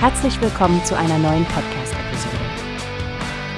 Herzlich 0.00 0.40
willkommen 0.40 0.84
zu 0.84 0.96
einer 0.96 1.18
neuen 1.18 1.44
Podcast-Episode. 1.46 2.36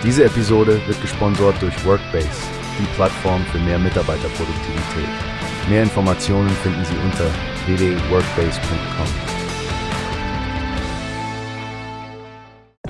Diese 0.02 0.24
Episode 0.24 0.80
wird 0.86 0.98
gesponsert 1.02 1.60
durch 1.60 1.84
Workbase, 1.84 2.30
die 2.78 2.86
Plattform 2.94 3.44
für 3.52 3.58
mehr 3.58 3.78
Mitarbeiterproduktivität. 3.78 5.08
Mehr 5.68 5.82
Informationen 5.82 6.48
finden 6.48 6.82
Sie 6.86 6.96
unter 7.04 7.26
www.workbase.com. 7.66 9.06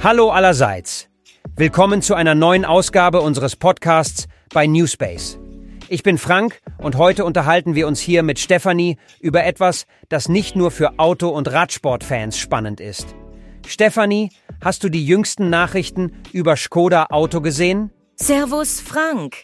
Hallo 0.01 0.31
allerseits. 0.31 1.09
Willkommen 1.57 2.03
zu 2.03 2.15
einer 2.15 2.37
neuen 2.37 2.65
Ausgabe 2.65 3.21
unseres 3.21 3.57
Podcasts 3.57 4.29
bei 4.55 4.69
Newspace. 4.69 5.41
Ich 5.89 6.05
bin 6.05 6.19
Frank 6.19 6.61
und 6.79 6.97
heute 6.97 7.25
unterhalten 7.25 7.75
wir 7.75 7.89
uns 7.89 7.99
hier 7.99 8.23
mit 8.23 8.39
Stefanie 8.39 8.97
über 9.19 9.43
etwas, 9.43 9.87
das 10.09 10.29
nicht 10.29 10.55
nur 10.55 10.71
für 10.71 11.01
Auto- 11.01 11.31
und 11.31 11.51
Radsportfans 11.51 12.39
spannend 12.39 12.79
ist. 12.79 13.17
Stefanie, 13.67 14.31
hast 14.63 14.85
du 14.85 14.89
die 14.89 15.05
jüngsten 15.05 15.51
Nachrichten 15.51 16.13
über 16.33 16.57
Skoda 16.57 17.07
Auto 17.11 17.41
gesehen? 17.41 17.91
Servus, 18.17 18.81
Frank. 18.81 19.37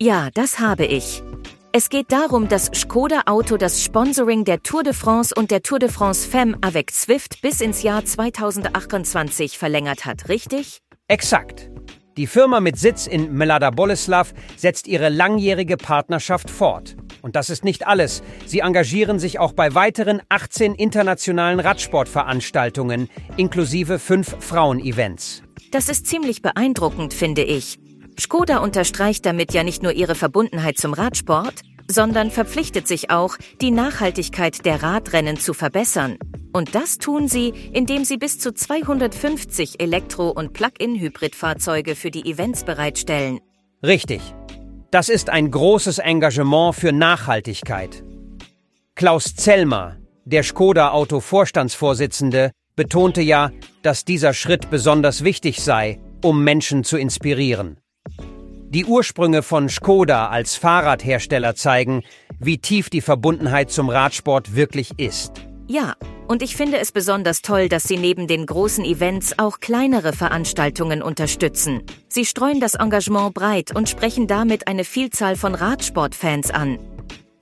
Ja, 0.00 0.28
das 0.34 0.58
habe 0.58 0.86
ich. 0.86 1.22
Es 1.70 1.90
geht 1.90 2.10
darum, 2.10 2.48
dass 2.48 2.70
Skoda 2.74 3.22
Auto 3.26 3.56
das 3.56 3.84
Sponsoring 3.84 4.44
der 4.44 4.62
Tour 4.62 4.82
de 4.82 4.94
France 4.94 5.34
und 5.36 5.50
der 5.50 5.62
Tour 5.62 5.78
de 5.78 5.90
France 5.90 6.26
Femme 6.26 6.56
avec 6.62 6.92
Zwift 6.92 7.42
bis 7.42 7.60
ins 7.60 7.82
Jahr 7.82 8.04
2028 8.04 9.58
verlängert 9.58 10.06
hat, 10.06 10.28
richtig? 10.28 10.80
Exakt. 11.08 11.70
Die 12.16 12.26
Firma 12.26 12.60
mit 12.60 12.78
Sitz 12.78 13.06
in 13.06 13.32
Melada 13.34 13.70
Boleslav 13.70 14.34
setzt 14.56 14.88
ihre 14.88 15.08
langjährige 15.08 15.76
Partnerschaft 15.76 16.50
fort. 16.50 16.96
Und 17.22 17.36
das 17.36 17.50
ist 17.50 17.64
nicht 17.64 17.86
alles. 17.86 18.22
Sie 18.46 18.60
engagieren 18.60 19.18
sich 19.18 19.38
auch 19.38 19.52
bei 19.52 19.74
weiteren 19.74 20.22
18 20.28 20.74
internationalen 20.74 21.60
Radsportveranstaltungen, 21.60 23.08
inklusive 23.36 23.98
fünf 23.98 24.36
Frauen-Events. 24.40 25.42
Das 25.70 25.88
ist 25.88 26.06
ziemlich 26.06 26.42
beeindruckend, 26.42 27.14
finde 27.14 27.42
ich. 27.42 27.78
Skoda 28.18 28.58
unterstreicht 28.58 29.24
damit 29.26 29.52
ja 29.52 29.62
nicht 29.62 29.82
nur 29.82 29.92
ihre 29.92 30.14
Verbundenheit 30.14 30.78
zum 30.78 30.92
Radsport, 30.92 31.62
sondern 31.90 32.30
verpflichtet 32.30 32.86
sich 32.86 33.10
auch, 33.10 33.36
die 33.60 33.70
Nachhaltigkeit 33.70 34.64
der 34.64 34.82
Radrennen 34.82 35.38
zu 35.38 35.54
verbessern. 35.54 36.18
Und 36.52 36.74
das 36.74 36.98
tun 36.98 37.28
sie, 37.28 37.52
indem 37.72 38.04
sie 38.04 38.16
bis 38.16 38.38
zu 38.38 38.52
250 38.52 39.80
Elektro- 39.80 40.30
und 40.30 40.52
Plug-in-Hybridfahrzeuge 40.52 41.94
für 41.94 42.10
die 42.10 42.30
Events 42.30 42.64
bereitstellen. 42.64 43.40
Richtig. 43.82 44.20
Das 44.90 45.10
ist 45.10 45.28
ein 45.28 45.50
großes 45.50 45.98
Engagement 45.98 46.74
für 46.74 46.92
Nachhaltigkeit. 46.92 48.02
Klaus 48.94 49.34
Zellmer, 49.34 49.98
der 50.24 50.42
Skoda-Auto-Vorstandsvorsitzende, 50.42 52.52
betonte 52.74 53.20
ja, 53.20 53.50
dass 53.82 54.06
dieser 54.06 54.32
Schritt 54.32 54.70
besonders 54.70 55.24
wichtig 55.24 55.62
sei, 55.62 56.00
um 56.24 56.42
Menschen 56.42 56.84
zu 56.84 56.96
inspirieren. 56.96 57.78
Die 58.70 58.86
Ursprünge 58.86 59.42
von 59.42 59.68
Skoda 59.68 60.28
als 60.28 60.56
Fahrradhersteller 60.56 61.54
zeigen, 61.54 62.02
wie 62.38 62.56
tief 62.56 62.88
die 62.88 63.02
Verbundenheit 63.02 63.70
zum 63.70 63.90
Radsport 63.90 64.56
wirklich 64.56 64.98
ist. 64.98 65.32
Ja, 65.66 65.96
und 66.28 66.42
ich 66.42 66.54
finde 66.54 66.78
es 66.78 66.92
besonders 66.92 67.42
toll, 67.42 67.68
dass 67.68 67.84
Sie 67.84 67.96
neben 67.96 68.26
den 68.26 68.46
großen 68.46 68.84
Events 68.84 69.38
auch 69.38 69.60
kleinere 69.60 70.12
Veranstaltungen 70.12 71.02
unterstützen. 71.02 71.82
Sie 72.08 72.26
streuen 72.26 72.60
das 72.60 72.74
Engagement 72.74 73.34
breit 73.34 73.74
und 73.74 73.88
sprechen 73.88 74.26
damit 74.26 74.68
eine 74.68 74.84
Vielzahl 74.84 75.36
von 75.36 75.54
Radsportfans 75.54 76.50
an. 76.50 76.78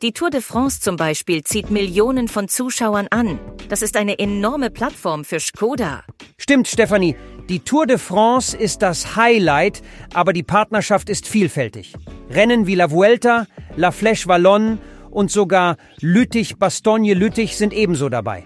Die 0.03 0.13
Tour 0.13 0.31
de 0.31 0.41
France 0.41 0.81
zum 0.81 0.97
Beispiel 0.97 1.43
zieht 1.43 1.71
Millionen 1.71 2.29
von 2.29 2.49
Zuschauern 2.49 3.09
an. 3.11 3.41
Das 3.69 3.83
ist 3.83 3.97
eine 3.97 4.19
enorme 4.19 4.71
Plattform 4.71 5.25
für 5.25 5.41
Skoda. 5.41 6.05
Stimmt, 6.37 6.69
Stefanie. 6.69 7.17
Die 7.49 7.61
Tour 7.61 7.87
de 7.87 7.99
France 7.99 8.57
ist 8.57 8.83
das 8.83 9.17
Highlight, 9.17 9.83
aber 10.13 10.33
die 10.33 10.43
Partnerschaft 10.43 11.09
ist 11.09 11.27
vielfältig. 11.27 11.95
Rennen 12.31 12.67
wie 12.67 12.75
La 12.75 12.91
Vuelta, 12.91 13.47
La 13.77 13.89
Flèche 13.89 14.29
Wallonne 14.29 14.79
und 15.11 15.31
sogar 15.31 15.77
Lüttich-Bastogne-Lüttich 16.01 17.57
sind 17.57 17.73
ebenso 17.73 18.11
dabei. 18.11 18.45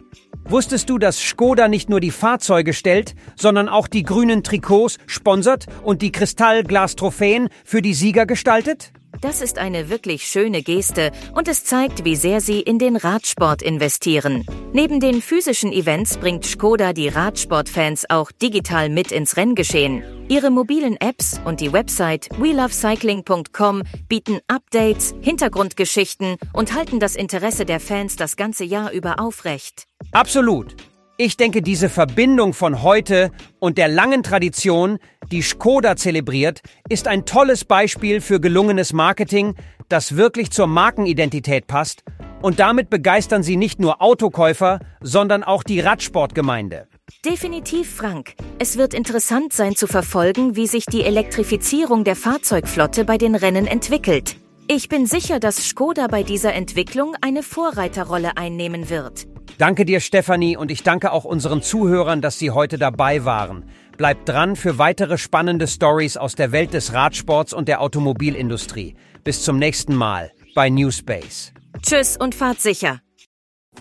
Wusstest 0.50 0.90
du, 0.90 0.98
dass 0.98 1.20
Skoda 1.20 1.68
nicht 1.68 1.88
nur 1.88 2.00
die 2.00 2.10
Fahrzeuge 2.10 2.72
stellt, 2.72 3.14
sondern 3.36 3.68
auch 3.68 3.86
die 3.86 4.02
grünen 4.02 4.42
Trikots 4.42 4.98
sponsert 5.06 5.66
und 5.84 6.02
die 6.02 6.10
Kristallglas-Trophäen 6.10 7.48
für 7.64 7.82
die 7.82 7.94
Sieger 7.94 8.26
gestaltet? 8.26 8.92
Das 9.20 9.42
ist 9.42 9.58
eine 9.58 9.90
wirklich 9.90 10.24
schöne 10.24 10.62
Geste 10.62 11.12
und 11.34 11.46
es 11.46 11.64
zeigt, 11.64 12.04
wie 12.04 12.16
sehr 12.16 12.40
sie 12.40 12.60
in 12.60 12.78
den 12.78 12.96
Radsport 12.96 13.60
investieren. 13.60 14.46
Neben 14.72 14.98
den 14.98 15.20
physischen 15.20 15.72
Events 15.72 16.16
bringt 16.16 16.46
Skoda 16.46 16.94
die 16.94 17.08
Radsportfans 17.08 18.06
auch 18.08 18.32
digital 18.32 18.88
mit 18.88 19.12
ins 19.12 19.36
Renngeschehen. 19.36 20.02
Ihre 20.28 20.50
mobilen 20.50 20.96
Apps 21.00 21.38
und 21.44 21.60
die 21.60 21.72
Website 21.72 22.28
welovecycling.com 22.38 23.82
bieten 24.08 24.38
Updates, 24.48 25.14
Hintergrundgeschichten 25.20 26.36
und 26.54 26.74
halten 26.74 26.98
das 26.98 27.14
Interesse 27.14 27.66
der 27.66 27.80
Fans 27.80 28.16
das 28.16 28.36
ganze 28.36 28.64
Jahr 28.64 28.90
über 28.92 29.20
aufrecht. 29.20 29.86
Absolut. 30.12 30.76
Ich 31.22 31.36
denke, 31.36 31.60
diese 31.60 31.90
Verbindung 31.90 32.54
von 32.54 32.82
heute 32.82 33.30
und 33.58 33.76
der 33.76 33.88
langen 33.88 34.22
Tradition, 34.22 34.96
die 35.30 35.42
Skoda 35.42 35.94
zelebriert, 35.94 36.62
ist 36.88 37.06
ein 37.06 37.26
tolles 37.26 37.66
Beispiel 37.66 38.22
für 38.22 38.40
gelungenes 38.40 38.94
Marketing, 38.94 39.54
das 39.90 40.16
wirklich 40.16 40.50
zur 40.50 40.66
Markenidentität 40.66 41.66
passt 41.66 42.04
und 42.40 42.58
damit 42.58 42.88
begeistern 42.88 43.42
sie 43.42 43.58
nicht 43.58 43.80
nur 43.80 44.00
Autokäufer, 44.00 44.78
sondern 45.02 45.44
auch 45.44 45.62
die 45.62 45.80
Radsportgemeinde. 45.80 46.88
Definitiv, 47.22 47.96
Frank. 47.96 48.32
Es 48.58 48.78
wird 48.78 48.94
interessant 48.94 49.52
sein 49.52 49.76
zu 49.76 49.86
verfolgen, 49.86 50.56
wie 50.56 50.66
sich 50.66 50.86
die 50.86 51.02
Elektrifizierung 51.02 52.02
der 52.02 52.16
Fahrzeugflotte 52.16 53.04
bei 53.04 53.18
den 53.18 53.34
Rennen 53.34 53.66
entwickelt. 53.66 54.36
Ich 54.68 54.88
bin 54.88 55.04
sicher, 55.04 55.38
dass 55.38 55.68
Skoda 55.68 56.06
bei 56.06 56.22
dieser 56.22 56.54
Entwicklung 56.54 57.14
eine 57.20 57.42
Vorreiterrolle 57.42 58.38
einnehmen 58.38 58.88
wird. 58.88 59.26
Danke 59.60 59.84
dir, 59.84 60.00
Stefanie, 60.00 60.56
und 60.56 60.70
ich 60.70 60.84
danke 60.84 61.12
auch 61.12 61.26
unseren 61.26 61.60
Zuhörern, 61.60 62.22
dass 62.22 62.38
sie 62.38 62.50
heute 62.50 62.78
dabei 62.78 63.26
waren. 63.26 63.64
Bleibt 63.98 64.26
dran 64.26 64.56
für 64.56 64.78
weitere 64.78 65.18
spannende 65.18 65.66
Stories 65.66 66.16
aus 66.16 66.34
der 66.34 66.50
Welt 66.50 66.72
des 66.72 66.94
Radsports 66.94 67.52
und 67.52 67.68
der 67.68 67.82
Automobilindustrie. 67.82 68.94
Bis 69.22 69.42
zum 69.42 69.58
nächsten 69.58 69.94
Mal 69.94 70.32
bei 70.54 70.70
Newspace. 70.70 71.52
Tschüss 71.82 72.16
und 72.16 72.34
fahrt 72.34 72.62
sicher. 72.62 73.00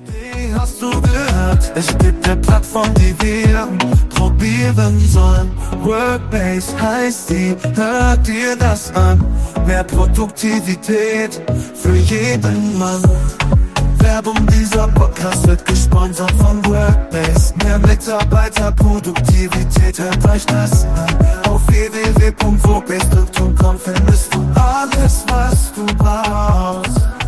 Wie 0.03 0.53
hast 0.53 0.81
du 0.81 0.89
gehört? 0.89 1.71
Es 1.75 1.97
gibt 1.97 2.27
eine 2.27 2.35
Plattform, 2.41 2.93
die 2.95 3.15
wir 3.21 3.69
probieren 4.09 4.99
sollen. 4.99 5.49
Workbase 5.81 6.77
heißt 6.81 7.29
die, 7.29 7.55
hört 7.75 8.27
dir 8.27 8.57
das 8.57 8.93
an. 8.95 9.23
Mehr 9.65 9.85
Produktivität 9.85 11.41
für 11.73 11.95
jeden 11.95 12.77
Mann. 12.77 13.01
Werbung, 14.01 14.45
dieser 14.47 14.87
Podcast 14.87 15.45
wird 15.47 15.63
gesponsert 15.65 16.31
von 16.31 16.65
Workbase. 16.65 17.53
Mehr 17.63 17.77
Mitarbeiterproduktivität, 17.79 19.99
hört 19.99 20.25
euch 20.27 20.45
das 20.45 20.83
an. 20.85 21.17
Auf 21.49 21.61
www.workbase.com 21.67 23.79
findest 23.79 24.33
du 24.33 24.39
alles, 24.55 25.23
was 25.27 25.73
du 25.73 25.85
brauchst. 25.97 27.18